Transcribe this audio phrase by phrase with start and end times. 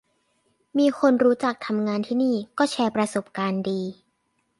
[0.77, 3.81] มีคนรู้จักทำงานที่นี่ก็แชร์ประสบการณ์ดี